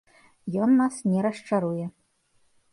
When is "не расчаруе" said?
1.13-1.85